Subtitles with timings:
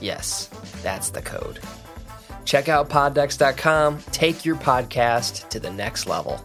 [0.00, 0.46] Yes,
[0.82, 1.60] that's the code.
[2.44, 3.98] Check out poddecks.com.
[4.12, 6.42] Take your podcast to the next level.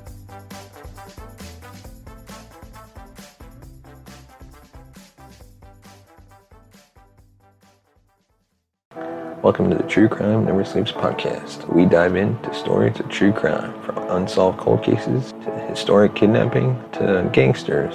[9.43, 11.67] Welcome to the True Crime Never Sleeps podcast.
[11.73, 17.29] We dive into stories of true crime from unsolved cold cases to historic kidnapping to
[17.33, 17.93] gangsters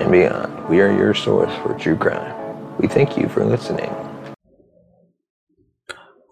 [0.00, 0.68] and beyond.
[0.68, 2.76] We are your source for true crime.
[2.78, 4.05] We thank you for listening.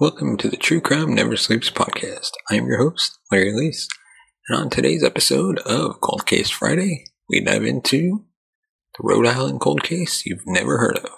[0.01, 2.33] Welcome to the True Crime Never Sleeps podcast.
[2.51, 3.87] I am your host, Larry Leese,
[4.49, 8.25] and on today's episode of Cold Case Friday, we dive into
[8.99, 11.11] the Rhode Island cold case you've never heard of.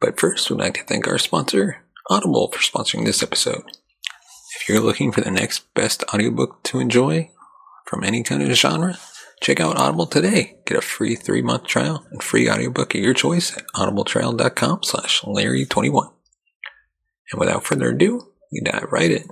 [0.00, 3.62] But first, we'd like to thank our sponsor, Audible, for sponsoring this episode.
[4.56, 7.30] If you're looking for the next best audiobook to enjoy
[7.86, 8.98] from any kind of genre,
[9.40, 10.56] check out Audible today.
[10.66, 16.13] Get a free three-month trial and free audiobook of your choice at audibletrial.com slash Larry21.
[17.30, 19.28] And without further ado, we dive right in.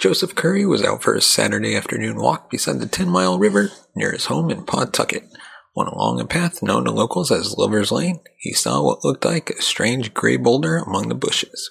[0.00, 4.12] Joseph Curry was out for a Saturday afternoon walk beside the 10 Mile River near
[4.12, 5.28] his home in Pawtucket.
[5.74, 9.50] When along a path known to locals as Lover's Lane, he saw what looked like
[9.50, 11.70] a strange gray boulder among the bushes.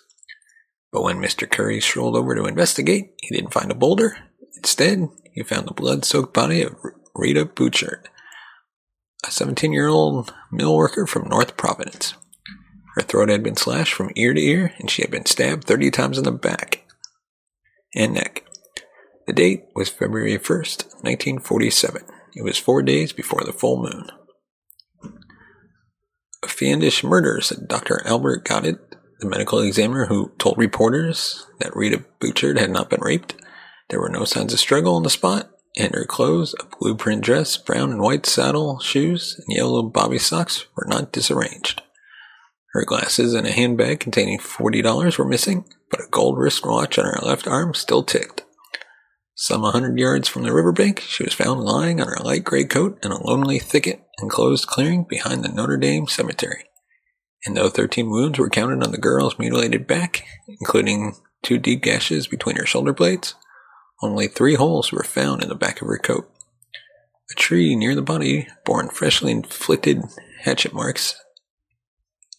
[0.92, 1.50] But when Mr.
[1.50, 4.18] Curry strolled over to investigate, he didn't find a boulder.
[4.56, 6.76] Instead, he found the blood soaked body of
[7.14, 8.08] Rita Bouchard,
[9.26, 12.14] a 17 year old mill worker from North Providence.
[12.96, 15.92] Her throat had been slashed from ear to ear, and she had been stabbed 30
[15.92, 16.86] times in the back
[17.96, 18.44] and neck.
[19.28, 22.04] The date was February 1st, 1947.
[22.36, 24.08] It was four days before the full moon.
[26.44, 28.06] A fiendish murder, said Dr.
[28.06, 28.80] Albert Goddard,
[29.20, 33.36] the medical examiner who told reporters that Rita Bouchard had not been raped.
[33.90, 37.58] There were no signs of struggle on the spot, and her clothes, a blueprint dress,
[37.58, 41.84] brown and white saddle shoes, and yellow bobby socks were not disarranged.
[42.74, 47.20] Her glasses and a handbag containing $40 were missing, but a gold wristwatch on her
[47.22, 48.44] left arm still ticked.
[49.36, 53.04] Some hundred yards from the riverbank, she was found lying on her light gray coat
[53.04, 56.66] in a lonely thicket enclosed clearing behind the Notre Dame Cemetery.
[57.46, 62.28] And though 13 wounds were counted on the girl's mutilated back, including two deep gashes
[62.28, 63.36] between her shoulder blades,
[64.04, 66.30] only three holes were found in the back of her coat.
[67.32, 70.04] A tree near the body bore freshly inflicted
[70.42, 71.21] hatchet marks,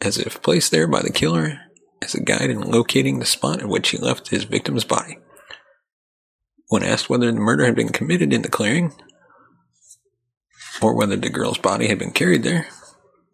[0.03, 1.61] as if placed there by the killer
[2.03, 5.19] as a guide in locating the spot at which he left his victim's body.
[6.69, 8.93] When asked whether the murder had been committed in the clearing,
[10.81, 12.67] or whether the girl's body had been carried there,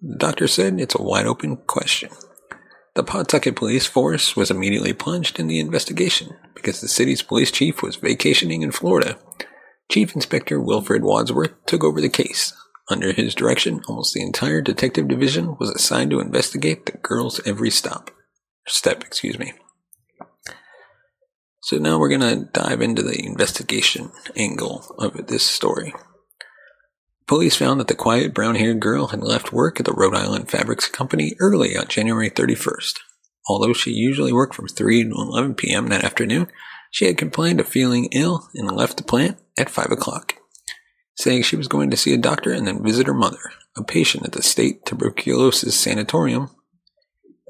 [0.02, 2.10] the doctor said it's a wide open question.
[2.94, 7.82] The Pawtucket police force was immediately plunged in the investigation because the city's police chief
[7.82, 9.18] was vacationing in Florida.
[9.90, 12.52] Chief Inspector Wilfred Wadsworth took over the case.
[12.91, 17.71] Under his direction, almost the entire detective division was assigned to investigate the girl's every
[17.71, 18.10] stop.
[18.66, 19.53] Step, excuse me.
[21.62, 25.94] So now we're going to dive into the investigation angle of this story.
[27.26, 30.50] Police found that the quiet brown haired girl had left work at the Rhode Island
[30.50, 32.94] Fabrics Company early on January 31st.
[33.50, 35.88] Although she usually worked from 3 to 11 p.m.
[35.88, 36.49] that afternoon,
[36.91, 40.37] she had complained of feeling ill and left the plant at 5 o'clock,
[41.19, 43.41] saying she was going to see a doctor and then visit her mother,
[43.76, 46.50] a patient at the State Tuberculosis Sanatorium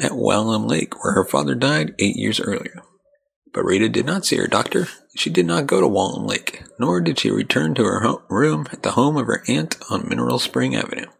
[0.00, 2.82] at Wallum Lake, where her father died eight years earlier.
[3.52, 4.88] But Rita did not see her doctor.
[5.14, 8.82] She did not go to Wallum Lake, nor did she return to her room at
[8.82, 11.10] the home of her aunt on Mineral Spring Avenue,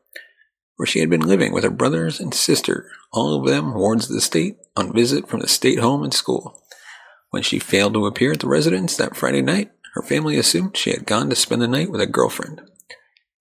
[0.77, 4.15] where she had been living with her brothers and sister, all of them wards of
[4.15, 6.63] the state, on visit from the state home and school.
[7.31, 10.93] When she failed to appear at the residence that Friday night, her family assumed she
[10.93, 12.61] had gone to spend the night with a girlfriend.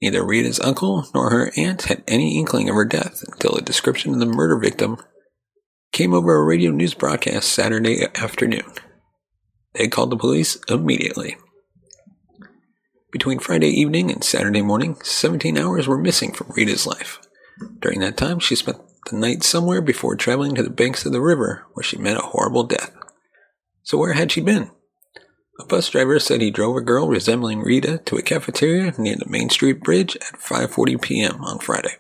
[0.01, 4.12] Neither Rita's uncle nor her aunt had any inkling of her death until a description
[4.12, 4.98] of the murder victim
[5.92, 8.65] came over a radio news broadcast Saturday afternoon.
[9.75, 11.38] They called the police immediately.
[13.12, 17.19] Between Friday evening and Saturday morning, 17 hours were missing from Rita's life.
[17.80, 18.80] During that time, she spent
[19.12, 22.21] the night somewhere before traveling to the banks of the river where she met a
[22.25, 22.95] horrible death.
[23.83, 24.71] So where had she been?
[25.59, 29.25] A bus driver said he drove a girl resembling Rita to a cafeteria near the
[29.27, 31.44] Main Street Bridge at 5:40 p.m.
[31.44, 31.95] on Friday.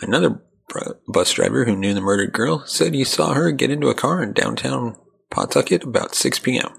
[0.00, 0.40] Another
[1.06, 4.22] bus driver who knew the murdered girl said he saw her get into a car
[4.22, 4.96] in downtown
[5.30, 6.72] Pawtucket about 6 p.m.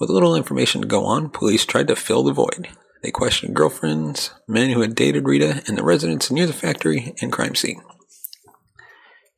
[0.00, 2.68] With little information to go on, police tried to fill the void.
[3.02, 7.32] They questioned girlfriends, men who had dated Rita, and the residents near the factory and
[7.32, 7.82] crime scene.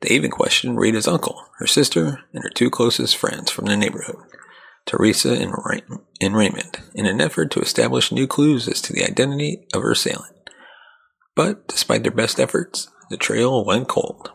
[0.01, 4.17] They even questioned Rita's uncle, her sister, and her two closest friends from the neighborhood,
[4.85, 5.83] Teresa and, Ray-
[6.19, 9.91] and Raymond, in an effort to establish new clues as to the identity of her
[9.91, 10.35] assailant.
[11.35, 14.31] But despite their best efforts, the trail went cold.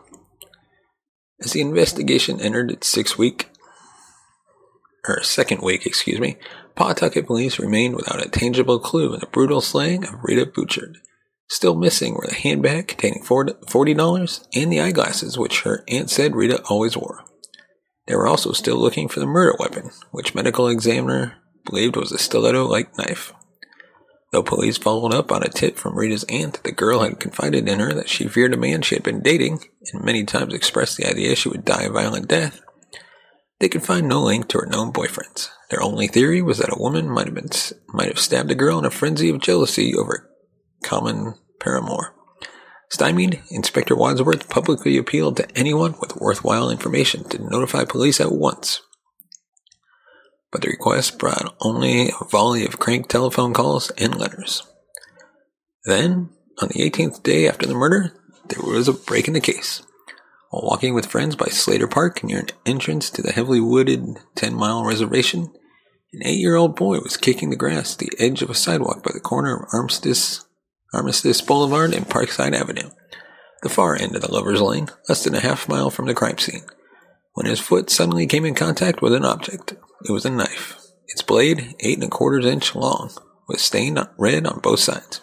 [1.43, 3.49] As the investigation entered its sixth week,
[5.07, 6.37] or second week, excuse me,
[6.75, 10.97] Pawtucket police remained without a tangible clue in the brutal slaying of Rita Bouchard.
[11.49, 16.61] Still missing were the handbag containing $40 and the eyeglasses which her aunt said Rita
[16.63, 17.23] always wore.
[18.07, 22.17] They were also still looking for the murder weapon, which medical examiner believed was a
[22.17, 23.33] stiletto-like knife.
[24.31, 27.67] Though police followed up on a tip from Rita's aunt, that the girl had confided
[27.67, 29.63] in her that she feared a man she had been dating,
[29.93, 32.61] and many times expressed the idea she would die a violent death.
[33.59, 35.49] They could find no link to her known boyfriends.
[35.69, 37.49] Their only theory was that a woman might have been
[37.89, 40.29] might have stabbed a girl in a frenzy of jealousy over
[40.83, 42.13] a common paramour.
[42.89, 48.81] Stymied, Inspector Wadsworth publicly appealed to anyone with worthwhile information to notify police at once.
[50.51, 54.63] But the request brought only a volley of crank telephone calls and letters.
[55.83, 56.29] Then,
[56.61, 58.13] on the 18th day after the murder,
[58.47, 59.81] there was a break in the case.
[60.49, 64.55] While walking with friends by Slater Park near an entrance to the heavily wooded 10
[64.55, 65.53] mile reservation,
[66.13, 69.03] an eight year old boy was kicking the grass at the edge of a sidewalk
[69.03, 70.46] by the corner of Armistice,
[70.93, 72.89] Armistice Boulevard and Parkside Avenue,
[73.61, 76.37] the far end of the lover's lane, less than a half mile from the crime
[76.37, 76.63] scene,
[77.33, 79.73] when his foot suddenly came in contact with an object.
[80.07, 83.11] It was a knife, its blade eight and a quarter inch long,
[83.47, 85.21] with stained red on both sides.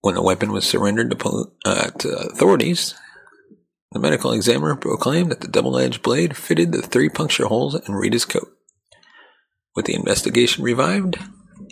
[0.00, 2.94] When the weapon was surrendered to, pol- uh, to authorities,
[3.92, 8.24] the medical examiner proclaimed that the double-edged blade fitted the three puncture holes in Rita's
[8.24, 8.48] coat.
[9.76, 11.18] With the investigation revived,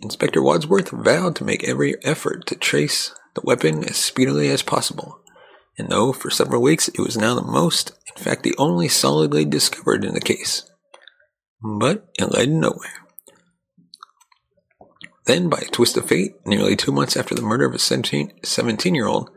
[0.02, 5.20] Inspector Wadsworth vowed to make every effort to trace the weapon as speedily as possible.
[5.78, 9.32] And though for several weeks it was now the most, in fact the only solid
[9.32, 10.70] lead discovered in the case.
[11.62, 13.06] But it led nowhere.
[15.24, 18.94] Then, by a twist of fate, nearly two months after the murder of a 17
[18.94, 19.30] year old,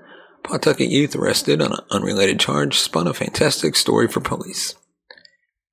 [0.44, 4.76] Pawtucket youth arrested on an unrelated charge spun a fantastic story for police.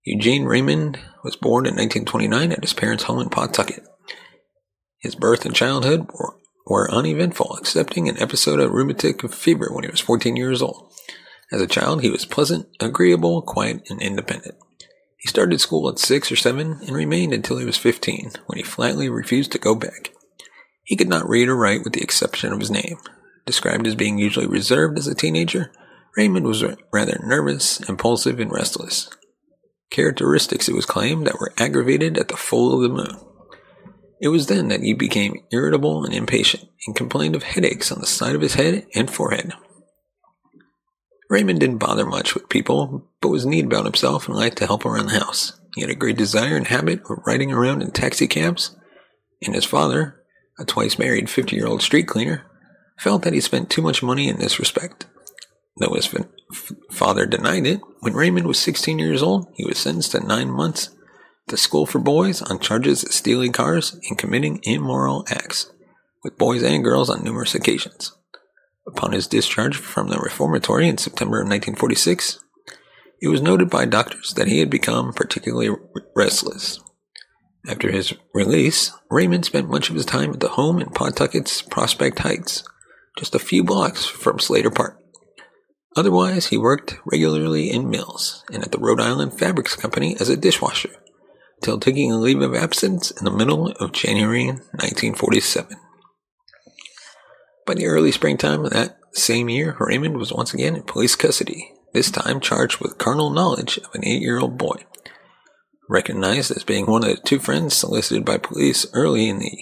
[0.05, 3.87] Eugene Raymond was born in 1929 at his parents' home in Pawtucket.
[5.03, 9.91] His birth and childhood were, were uneventful, excepting an episode of rheumatic fever when he
[9.91, 10.93] was 14 years old.
[11.51, 14.55] As a child, he was pleasant, agreeable, quiet, and independent.
[15.19, 18.63] He started school at 6 or 7 and remained until he was 15, when he
[18.63, 20.13] flatly refused to go back.
[20.85, 22.97] He could not read or write with the exception of his name,
[23.45, 25.73] Described as being usually reserved as a teenager,
[26.17, 29.11] Raymond was rather nervous, impulsive, and restless.
[29.91, 33.32] Characteristics, it was claimed, that were aggravated at the full of the moon.
[34.23, 38.07] It was then that he became irritable and impatient and complained of headaches on the
[38.07, 39.53] side of his head and forehead.
[41.29, 44.87] Raymond didn't bother much with people, but was neat about himself and liked to help
[44.87, 45.59] around the house.
[45.75, 48.77] He had a great desire and habit of riding around in taxicabs,
[49.43, 50.23] and his father,
[50.57, 52.45] a twice married 50 year old street cleaner,
[53.01, 55.07] felt that he spent too much money in this respect.
[55.79, 60.13] Though his f- father denied it, when Raymond was 16 years old, he was sentenced
[60.13, 60.91] to nine months
[61.49, 65.71] to school for boys on charges of stealing cars and committing immoral acts,
[66.23, 68.13] with boys and girls on numerous occasions.
[68.87, 72.39] Upon his discharge from the reformatory in September of 1946,
[73.21, 75.71] it was noted by doctors that he had become particularly
[76.17, 76.81] restless.
[77.69, 82.19] After his release, Raymond spent much of his time at the home in Pawtucket's Prospect
[82.19, 82.65] Heights,
[83.17, 84.99] just a few blocks from Slater Park.
[85.95, 90.37] Otherwise, he worked regularly in mills and at the Rhode Island Fabrics Company as a
[90.37, 90.91] dishwasher,
[91.63, 95.77] until taking a leave of absence in the middle of January 1947.
[97.65, 101.73] By the early springtime of that same year, Raymond was once again in police custody,
[101.95, 104.75] this time charged with carnal knowledge of an eight year old boy.
[105.89, 109.57] Recognized as being one of the two friends solicited by police early in the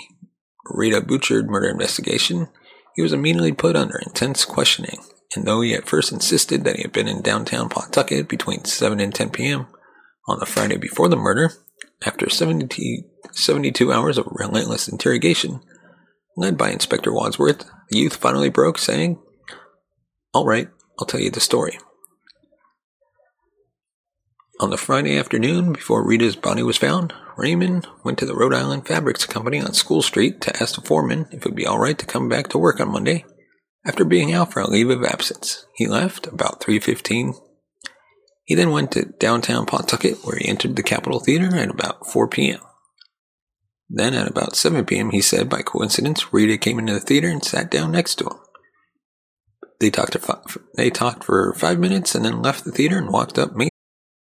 [0.71, 2.49] Rita Bouchard murder investigation,
[2.97, 5.00] He was immediately put under intense questioning,
[5.37, 9.00] and though he at first insisted that he had been in downtown Pawtucket between 7
[9.00, 9.66] and 10 p.m.
[10.26, 11.52] on the Friday before the murder,
[12.04, 15.60] after 70, 72 hours of relentless interrogation,
[16.37, 19.18] led by Inspector Wadsworth, the youth finally broke, saying,
[20.32, 20.68] All right,
[20.99, 21.78] I'll tell you the story.
[24.60, 28.87] On the Friday afternoon before Rita's body was found, Raymond went to the Rhode Island
[28.87, 31.99] Fabrics Company on School Street to ask the foreman if it would be all right
[31.99, 33.25] to come back to work on Monday
[33.87, 35.64] after being out for a leave of absence.
[35.75, 37.34] He left about 3:15.
[38.50, 42.26] He then went to downtown Pawtucket where he entered the Capitol Theater at about 4
[42.26, 42.59] p.m.
[43.88, 45.11] Then at about 7 p.m.
[45.11, 48.38] he said by coincidence Rita came into the theater and sat down next to him.
[49.78, 50.16] They talked,
[50.75, 53.69] they talked for five minutes and then left the theater and walked up Main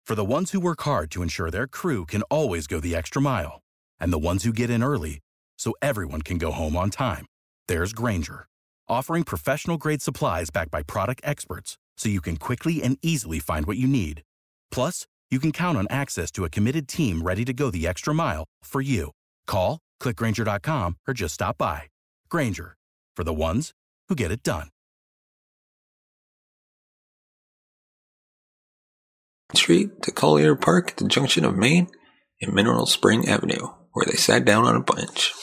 [0.03, 3.21] for the ones who work hard to ensure their crew can always go the extra
[3.21, 3.61] mile,
[3.99, 5.19] and the ones who get in early
[5.59, 7.27] so everyone can go home on time,
[7.67, 8.47] there's Grainger,
[8.89, 13.65] offering professional grade supplies backed by product experts so you can quickly and easily find
[13.65, 14.23] what you need.
[14.71, 18.13] Plus, you can count on access to a committed team ready to go the extra
[18.13, 19.11] mile for you.
[19.45, 21.83] Call, clickgrainger.com, or just stop by.
[22.29, 22.75] Grainger,
[23.15, 23.71] for the ones
[24.07, 24.69] who get it done.
[29.53, 31.87] Street to Collyer Park at the junction of Main
[32.41, 35.33] and Mineral Spring Avenue, where they sat down on a bench.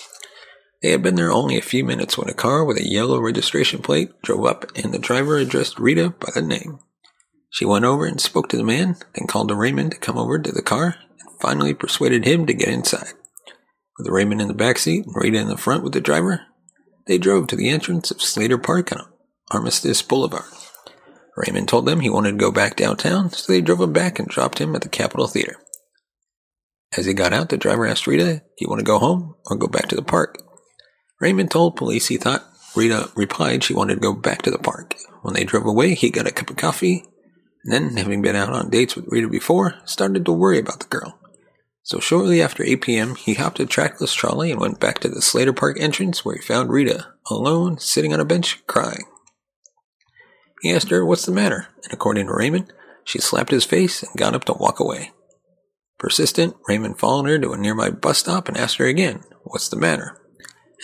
[0.85, 3.81] They had been there only a few minutes when a car with a yellow registration
[3.81, 6.79] plate drove up and the driver addressed Rita by the name.
[7.49, 10.38] She went over and spoke to the man, then called to Raymond to come over
[10.38, 13.14] to the car, and finally persuaded him to get inside.
[13.97, 16.43] With Raymond in the back seat and Rita in the front with the driver,
[17.07, 19.07] they drove to the entrance of Slater Park on
[19.53, 20.45] Armistice Boulevard.
[21.35, 24.29] Raymond told them he wanted to go back downtown, so they drove him back and
[24.29, 25.57] dropped him at the Capitol Theater.
[26.95, 29.67] As he got out, the driver asked Rita, you want to go home or go
[29.67, 30.44] back to the park?
[31.25, 32.45] Raymond told police he thought
[32.76, 34.95] Rita replied she wanted to go back to the park.
[35.23, 37.07] When they drove away, he got a cup of coffee,
[37.64, 40.87] and then, having been out on dates with Rita before, started to worry about the
[40.87, 41.19] girl.
[41.83, 45.23] So shortly after 8 p.m., he hopped a trackless trolley and went back to the
[45.23, 49.04] Slater Park entrance where he found Rita, alone, sitting on a bench, crying.
[50.61, 51.69] He asked her, What's the matter?
[51.85, 52.71] And according to Raymond,
[53.02, 55.12] she slapped his face and got up to walk away.
[55.99, 59.76] Persistent, Raymond followed her to a nearby bus stop and asked her again, What's the
[59.76, 60.21] matter?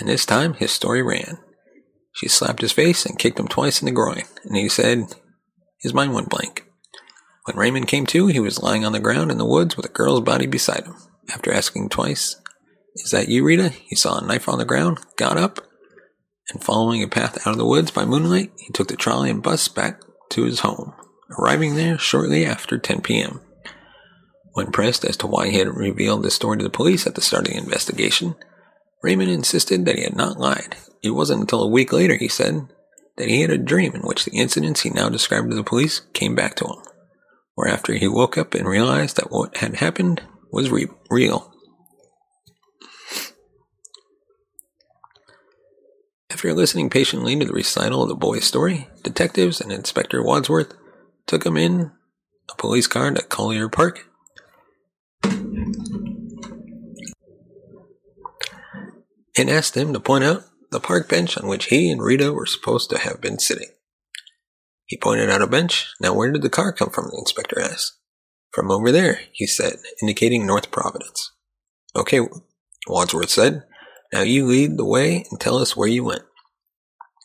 [0.00, 1.38] And this time his story ran.
[2.12, 5.14] She slapped his face and kicked him twice in the groin, and he said
[5.78, 6.64] his mind went blank.
[7.44, 9.90] When Raymond came to, he was lying on the ground in the woods with a
[9.90, 10.96] girl's body beside him.
[11.32, 12.36] After asking twice,
[12.96, 13.68] Is that you, Rita?
[13.68, 15.60] He saw a knife on the ground, got up,
[16.50, 19.42] and following a path out of the woods by moonlight, he took the trolley and
[19.42, 20.92] bus back to his home,
[21.38, 23.40] arriving there shortly after 10 p.m.
[24.54, 27.20] When pressed as to why he had revealed this story to the police at the
[27.20, 28.34] start of the investigation,
[29.02, 30.76] Raymond insisted that he had not lied.
[31.02, 32.68] It wasn't until a week later, he said,
[33.16, 36.00] that he had a dream in which the incidents he now described to the police
[36.12, 36.76] came back to him,
[37.56, 41.52] whereafter he woke up and realized that what had happened was re- real.
[46.30, 50.74] After listening patiently to the recital of the boy's story, detectives and Inspector Wadsworth
[51.26, 51.90] took him in
[52.50, 54.06] a police car to Collyer Park.
[59.40, 62.44] And asked him to point out the park bench on which he and Rita were
[62.44, 63.68] supposed to have been sitting.
[64.84, 65.86] He pointed out a bench.
[65.98, 67.06] Now, where did the car come from?
[67.06, 67.96] The inspector asked.
[68.52, 71.32] From over there, he said, indicating North Providence.
[71.96, 72.20] Okay,
[72.86, 73.62] Wadsworth said.
[74.12, 76.24] Now you lead the way and tell us where you went.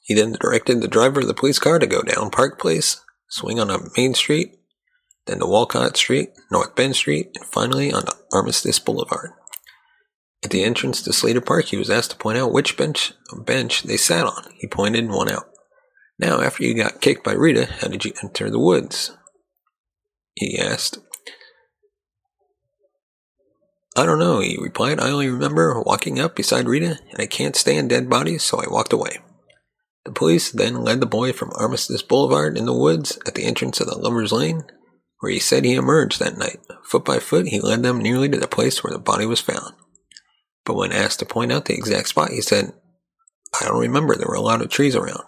[0.05, 3.59] He then directed the driver of the police car to go down Park Place, swing
[3.59, 4.55] on a Main Street,
[5.25, 9.31] then to Walcott Street, North Bend Street, and finally on Armistice Boulevard.
[10.45, 13.81] At the entrance to Slater Park, he was asked to point out which bench bench
[13.81, 14.43] they sat on.
[14.59, 15.49] He pointed one out.
[16.19, 19.17] Now, after you got kicked by Rita, how did you enter the woods?
[20.35, 20.99] He asked.
[23.97, 24.99] I don't know, he replied.
[24.99, 28.69] I only remember walking up beside Rita, and I can't stand dead bodies, so I
[28.69, 29.17] walked away.
[30.03, 33.79] The police then led the boy from Armistice Boulevard in the woods at the entrance
[33.79, 34.65] of the Lover's Lane,
[35.21, 36.59] where he said he emerged that night.
[36.83, 39.73] Foot by foot, he led them nearly to the place where the body was found.
[40.65, 42.73] But when asked to point out the exact spot, he said,
[43.59, 45.23] I don't remember, there were a lot of trees around.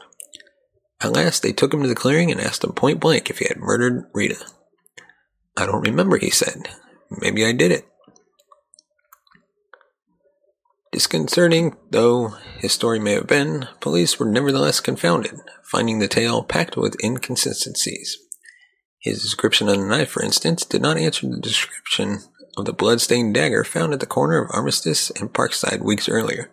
[0.99, 3.45] At last, they took him to the clearing and asked him point blank if he
[3.47, 4.43] had murdered Rita.
[5.55, 6.67] I don't remember, he said.
[7.09, 7.87] Maybe I did it.
[10.91, 16.75] Disconcerting though his story may have been, police were nevertheless confounded, finding the tale packed
[16.75, 18.17] with inconsistencies.
[18.99, 22.21] His description of the knife, for instance, did not answer the description
[22.57, 26.51] of the blood-stained dagger found at the corner of Armistice and Parkside weeks earlier.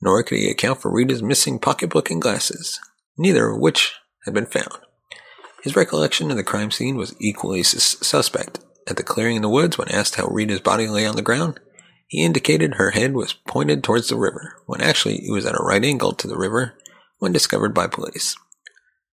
[0.00, 2.78] nor could he account for Rita's missing pocketbook and glasses,
[3.16, 4.78] neither of which had been found.
[5.62, 8.60] His recollection of the crime scene was equally sus- suspect.
[8.86, 11.58] At the clearing in the woods, when asked how Rita's body lay on the ground,
[12.06, 15.62] he indicated her head was pointed towards the river, when actually it was at a
[15.62, 16.74] right angle to the river
[17.18, 18.36] when discovered by police.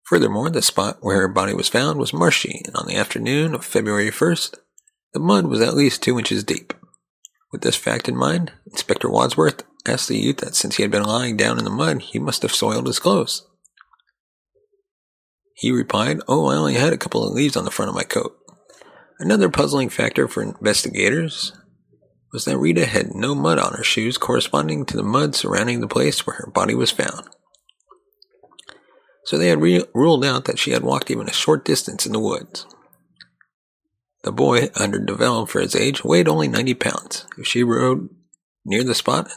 [0.03, 3.63] Furthermore, the spot where her body was found was marshy, and on the afternoon of
[3.63, 4.55] February 1st,
[5.13, 6.73] the mud was at least two inches deep.
[7.51, 11.03] With this fact in mind, Inspector Wadsworth asked the youth that since he had been
[11.03, 13.47] lying down in the mud, he must have soiled his clothes.
[15.55, 18.03] He replied, Oh, I only had a couple of leaves on the front of my
[18.03, 18.37] coat.
[19.19, 21.53] Another puzzling factor for investigators
[22.33, 25.87] was that Rita had no mud on her shoes corresponding to the mud surrounding the
[25.87, 27.27] place where her body was found
[29.23, 32.11] so they had re- ruled out that she had walked even a short distance in
[32.11, 32.65] the woods.
[34.23, 37.25] The boy, underdeveloped for his age, weighed only 90 pounds.
[37.37, 38.09] If she rode
[38.63, 39.29] near the spot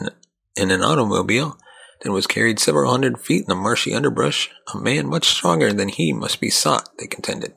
[0.56, 1.58] in, an automobile,
[2.02, 5.88] then was carried several hundred feet in the marshy underbrush, a man much stronger than
[5.88, 7.54] he must be sought, they contended.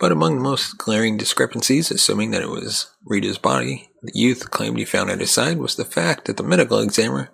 [0.00, 4.78] But among the most glaring discrepancies, assuming that it was Rita's body, the youth claimed
[4.78, 7.30] he found at his side was the fact that the medical examiner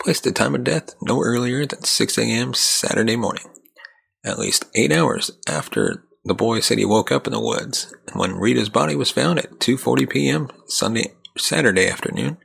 [0.00, 2.54] placed the time of death no earlier than 6 a.m.
[2.54, 3.48] Saturday morning,
[4.24, 8.20] at least eight hours after the boy said he woke up in the woods, and
[8.20, 10.48] when Rita's body was found at 2:40 p.m.
[10.66, 12.38] Sunday Saturday afternoon,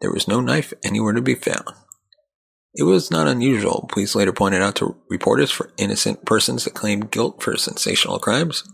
[0.00, 1.68] there was no knife anywhere to be found.
[2.74, 7.00] It was not unusual, police later pointed out to reporters, for innocent persons to claim
[7.00, 8.64] guilt for sensational crimes.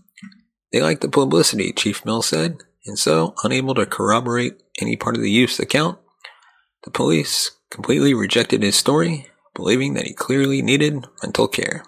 [0.73, 5.23] They liked the publicity, Chief Mill said, and so, unable to corroborate any part of
[5.23, 5.99] the youth's account,
[6.85, 11.85] the police completely rejected his story, believing that he clearly needed mental care.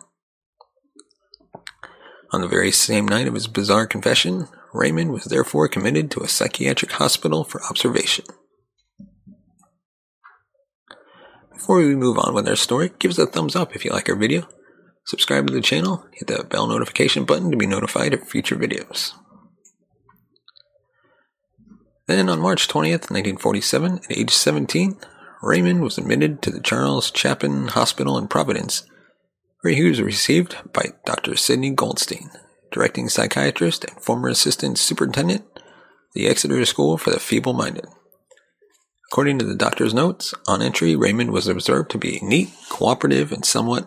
[2.32, 6.28] On the very same night of his bizarre confession, Raymond was therefore committed to a
[6.28, 8.24] psychiatric hospital for observation.
[11.52, 14.08] Before we move on with our story, give us a thumbs up if you like
[14.08, 14.48] our video.
[15.04, 19.12] Subscribe to the channel, hit the bell notification button to be notified of future videos.
[22.07, 24.96] Then on March 20th, 1947, at age 17,
[25.42, 28.85] Raymond was admitted to the Charles Chapin Hospital in Providence,
[29.62, 31.37] where he was received by Dr.
[31.37, 32.31] Sidney Goldstein,
[32.70, 35.44] directing psychiatrist and former assistant superintendent
[36.14, 37.87] the Exeter School for the Feeble Minded.
[39.11, 43.44] According to the doctor's notes, on entry, Raymond was observed to be neat, cooperative, and
[43.44, 43.87] somewhat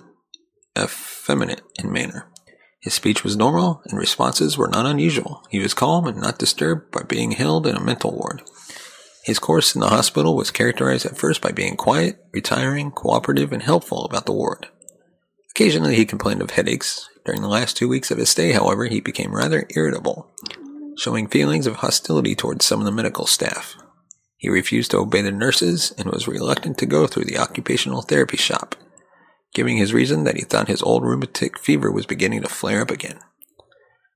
[0.78, 2.28] effeminate in manner.
[2.80, 5.44] His speech was normal, and responses were not unusual.
[5.50, 8.44] He was calm and not disturbed by being held in a mental ward.
[9.24, 13.64] His course in the hospital was characterized at first by being quiet, retiring, cooperative, and
[13.64, 14.68] helpful about the ward.
[15.56, 17.08] Occasionally he complained of headaches.
[17.24, 20.30] During the last two weeks of his stay, however, he became rather irritable,
[20.98, 23.78] showing feelings of hostility towards some of the medical staff.
[24.36, 28.36] He refused to obey the nurses and was reluctant to go through the occupational therapy
[28.36, 28.76] shop,
[29.54, 32.92] giving his reason that he thought his old rheumatic fever was beginning to flare up
[32.92, 33.22] again.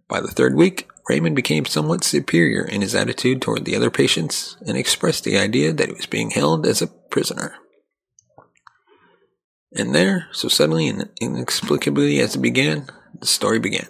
[0.10, 4.58] By the third week, Raymond became somewhat superior in his attitude toward the other patients
[4.67, 7.56] and expressed the idea that he was being held as a prisoner.
[9.71, 12.88] And there, so suddenly and inexplicably as it began,
[13.19, 13.88] the story began.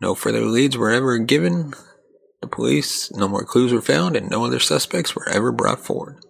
[0.00, 1.74] No further leads were ever given.
[2.40, 6.24] The police, no more clues were found, and no other suspects were ever brought forward.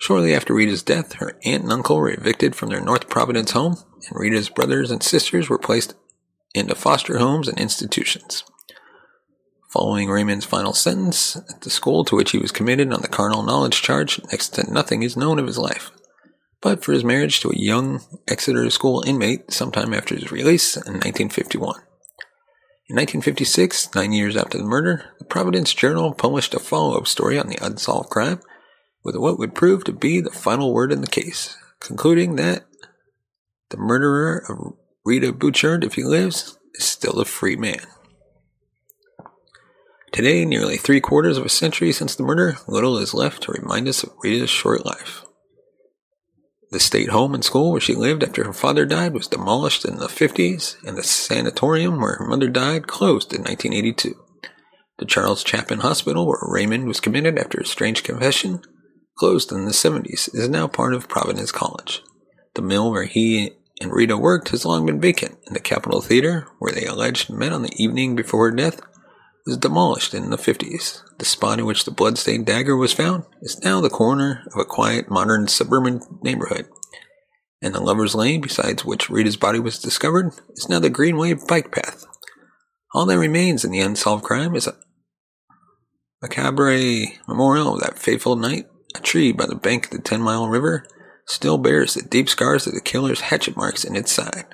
[0.00, 3.76] Shortly after Rita's death, her aunt and uncle were evicted from their North Providence home,
[4.08, 5.94] and Rita's brothers and sisters were placed
[6.54, 8.44] into foster homes and institutions.
[9.70, 13.42] Following Raymond's final sentence at the school to which he was committed on the carnal
[13.42, 15.90] knowledge charge, next to nothing is known of his life.
[16.64, 20.94] But for his marriage to a young Exeter school inmate sometime after his release in
[20.94, 21.76] 1951.
[22.88, 27.38] In 1956, nine years after the murder, the Providence Journal published a follow up story
[27.38, 28.40] on the unsolved crime
[29.04, 32.64] with what would prove to be the final word in the case, concluding that
[33.68, 34.72] the murderer of
[35.04, 37.86] Rita Bouchard, if he lives, is still a free man.
[40.12, 43.86] Today, nearly three quarters of a century since the murder, little is left to remind
[43.86, 45.26] us of Rita's short life.
[46.74, 49.98] The state home and school where she lived after her father died was demolished in
[49.98, 54.20] the 50s, and the sanatorium where her mother died closed in 1982.
[54.98, 58.60] The Charles Chapin Hospital, where Raymond was committed after a strange confession,
[59.16, 62.02] closed in the 70s, is now part of Providence College.
[62.54, 66.48] The mill where he and Rita worked has long been vacant, and the Capitol Theater,
[66.58, 68.80] where they alleged met on the evening before her death,
[69.46, 71.02] was demolished in the 50s.
[71.18, 74.64] The spot in which the bloodstained dagger was found is now the corner of a
[74.64, 76.66] quiet, modern suburban neighborhood.
[77.60, 81.72] And the Lover's Lane, besides which Rita's body was discovered, is now the Greenway bike
[81.72, 82.04] path.
[82.94, 84.76] All that remains in the unsolved crime is a
[86.22, 90.48] macabre memorial of that fateful night a tree by the bank of the Ten Mile
[90.48, 90.86] River
[91.26, 94.46] still bears the deep scars of the killer's hatchet marks in its side.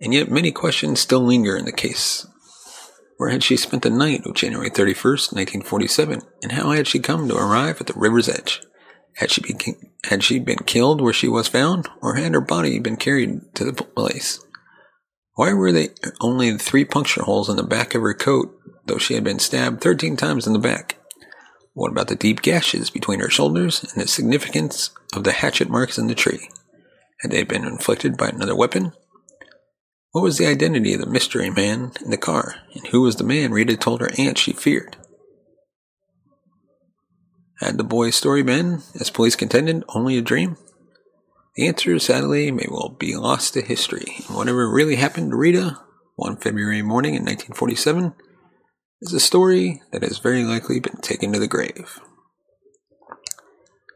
[0.00, 2.26] And yet, many questions still linger in the case.
[3.16, 7.28] Where had she spent the night of January 31st, 1947, and how had she come
[7.28, 8.60] to arrive at the river's edge?
[9.16, 9.56] Had she, been,
[10.04, 13.64] had she been killed where she was found, or had her body been carried to
[13.64, 14.44] the place?
[15.36, 15.88] Why were there
[16.20, 18.54] only three puncture holes in the back of her coat,
[18.84, 20.96] though she had been stabbed 13 times in the back?
[21.72, 25.98] What about the deep gashes between her shoulders and the significance of the hatchet marks
[25.98, 26.48] in the tree?
[27.20, 28.92] Had they been inflicted by another weapon?
[30.16, 33.22] What was the identity of the mystery man in the car, and who was the
[33.22, 34.96] man Rita told her aunt she feared?
[37.60, 40.56] Had the boy's story been, as police contended, only a dream?
[41.56, 45.82] The answer, sadly, may well be lost to history, and whatever really happened to Rita
[46.14, 48.14] one February morning in 1947
[49.02, 52.00] is a story that has very likely been taken to the grave.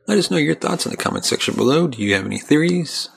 [0.06, 1.88] Let us know your thoughts in the comment section below.
[1.88, 3.09] Do you have any theories?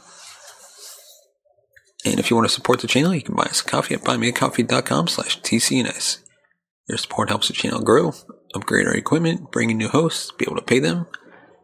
[2.06, 4.02] And if you want to support the channel, you can buy us a coffee at
[4.02, 6.20] buymeacoffee.com slash TCNS.
[6.90, 8.14] Your support helps the channel grow,
[8.54, 11.08] upgrade our equipment, bring in new hosts, be able to pay them.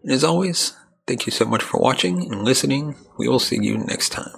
[0.04, 2.96] And as always, thank you so much for watching and listening.
[3.18, 4.32] We will see you next time.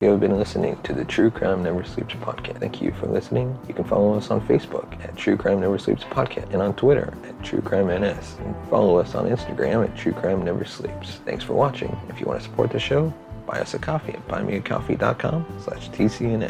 [0.00, 2.58] You have been listening to the True Crime Never Sleeps podcast.
[2.58, 3.56] Thank you for listening.
[3.68, 7.14] You can follow us on Facebook at True Crime Never Sleeps podcast and on Twitter
[7.22, 8.36] at True Crime NS.
[8.40, 11.20] And follow us on Instagram at True Crime Never Sleeps.
[11.24, 11.96] Thanks for watching.
[12.08, 13.14] If you want to support the show,
[13.46, 15.88] buy us a coffee at buymeacoffee.com slash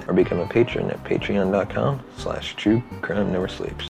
[0.08, 3.91] or become a patron at patreon.com slash true crime never sleeps.